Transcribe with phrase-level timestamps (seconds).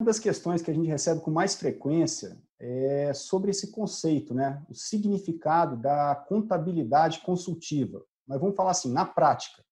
[0.00, 4.64] das questões que a gente recebe com mais frequência é sobre esse conceito, né?
[4.68, 8.04] o significado da contabilidade consultiva.
[8.26, 9.64] Mas vamos falar assim, na prática.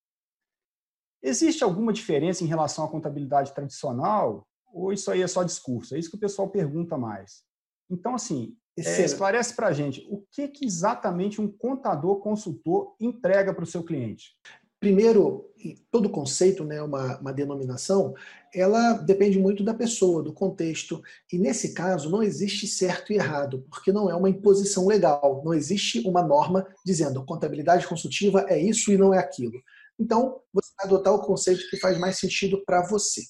[1.22, 5.94] Existe alguma diferença em relação à contabilidade tradicional ou isso aí é só discurso?
[5.94, 7.42] É isso que o pessoal pergunta mais.
[7.88, 13.54] Então, assim, é, esclarece para a gente o que, que exatamente um contador consultor entrega
[13.54, 14.36] para o seu cliente.
[14.78, 15.46] Primeiro,
[15.90, 18.14] todo conceito, né, uma, uma denominação,
[18.54, 21.02] ela depende muito da pessoa, do contexto.
[21.32, 25.42] E nesse caso, não existe certo e errado, porque não é uma imposição legal.
[25.44, 29.60] Não existe uma norma dizendo contabilidade consultiva é isso e não é aquilo.
[29.98, 33.22] Então, você vai adotar o conceito que faz mais sentido para você.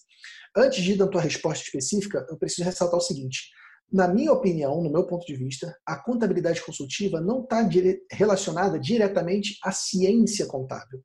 [0.56, 3.50] Antes de ir da tua resposta específica, eu preciso ressaltar o seguinte.
[3.92, 8.78] Na minha opinião, no meu ponto de vista, a contabilidade consultiva não está dire relacionada
[8.78, 11.04] diretamente à ciência contábil.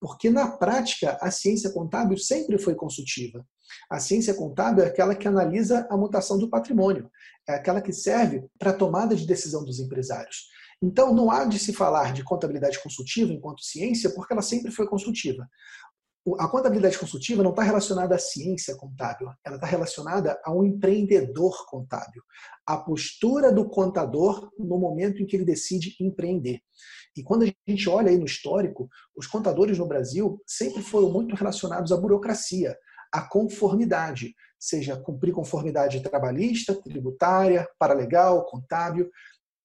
[0.00, 3.44] Porque, na prática, a ciência contábil sempre foi consultiva.
[3.90, 7.10] A ciência contábil é aquela que analisa a mutação do patrimônio,
[7.48, 10.46] é aquela que serve para a tomada de decisão dos empresários.
[10.82, 14.86] Então, não há de se falar de contabilidade consultiva enquanto ciência, porque ela sempre foi
[14.86, 15.46] consultiva.
[16.38, 21.66] A contabilidade consultiva não está relacionada à ciência contábil, ela está relacionada a um empreendedor
[21.66, 22.22] contábil.
[22.66, 26.60] A postura do contador no momento em que ele decide empreender.
[27.16, 31.34] E quando a gente olha aí no histórico, os contadores no Brasil sempre foram muito
[31.34, 32.76] relacionados à burocracia,
[33.10, 39.10] à conformidade, seja cumprir conformidade trabalhista, tributária, paralegal, contábil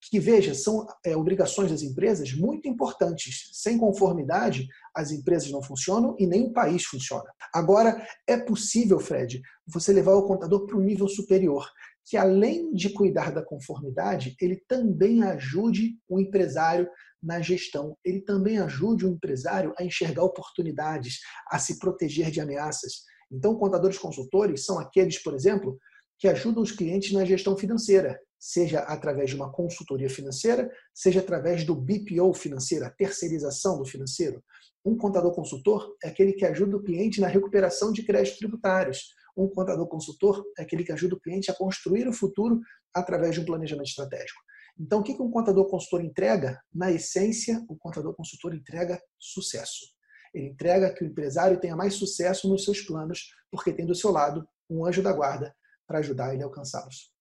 [0.09, 3.49] que, veja, são é, obrigações das empresas muito importantes.
[3.53, 7.25] Sem conformidade, as empresas não funcionam e nem o país funciona.
[7.53, 11.67] Agora, é possível, Fred, você levar o contador para um nível superior,
[12.05, 16.87] que além de cuidar da conformidade, ele também ajude o empresário
[17.21, 17.97] na gestão.
[18.05, 21.19] Ele também ajude o empresário a enxergar oportunidades,
[21.49, 23.01] a se proteger de ameaças.
[23.31, 25.79] Então, contadores consultores são aqueles, por exemplo,
[26.19, 31.65] que ajudam os clientes na gestão financeira, seja através de uma consultoria financeira, seja através
[31.65, 34.43] do BPO financeiro, a terceirização do financeiro.
[34.85, 39.07] Um contador consultor é aquele que ajuda o cliente na recuperação de créditos tributários.
[39.35, 42.61] Um contador consultor é aquele que ajuda o cliente a construir o futuro
[42.93, 44.39] através de um planejamento estratégico.
[44.79, 46.61] Então, o que um contador consultor entrega?
[46.71, 49.87] Na essência, o contador consultor entrega sucesso.
[50.35, 54.11] Ele entrega que o empresário tenha mais sucesso nos seus planos, porque tem do seu
[54.11, 55.55] lado um anjo da guarda
[55.87, 57.14] para ajudar ele a alcançá-los.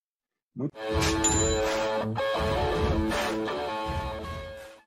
[0.56, 0.72] Muito...